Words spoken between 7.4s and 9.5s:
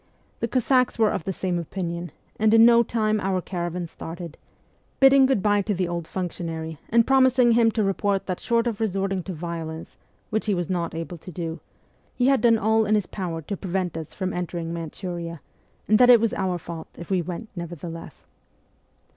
him to report that short of resorting to